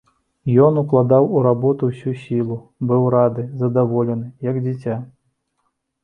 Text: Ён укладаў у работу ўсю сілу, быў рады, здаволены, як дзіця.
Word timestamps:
Ён 0.67 0.77
укладаў 0.81 1.25
у 1.39 1.41
работу 1.47 1.89
ўсю 1.89 2.13
сілу, 2.23 2.57
быў 2.91 3.03
рады, 3.15 3.43
здаволены, 3.65 4.27
як 4.47 4.57
дзіця. 4.65 4.95